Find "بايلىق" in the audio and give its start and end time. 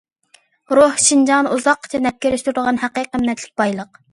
3.63-4.05